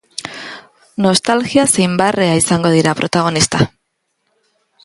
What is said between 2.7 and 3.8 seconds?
dira protagonista.